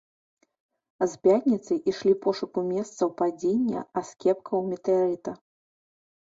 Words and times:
З 1.11 1.19
пятніцы 1.27 1.73
ішлі 1.91 2.13
пошукі 2.25 2.65
месцаў 2.71 3.13
падзення 3.21 3.87
аскепкаў 4.05 4.59
метэарыта. 4.73 5.31